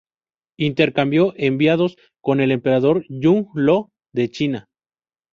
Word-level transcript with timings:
Intercambió 0.57 1.31
enviados 1.37 1.95
con 2.23 2.39
el 2.41 2.49
emperador 2.49 3.05
Yung 3.07 3.49
Lo 3.53 3.91
de 4.11 4.31
China. 4.31 4.65